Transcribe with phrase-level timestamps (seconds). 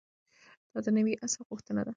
[0.73, 1.89] دا د نوي عصر غوښتنه ده.